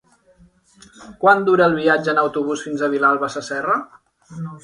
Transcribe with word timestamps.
Quant 1.23 1.43
dura 1.49 1.67
el 1.71 1.75
viatge 1.81 2.09
en 2.15 2.21
autobús 2.23 2.65
fins 2.69 2.81
a 2.87 2.91
Vilalba 2.97 3.31
Sasserra? 3.35 3.79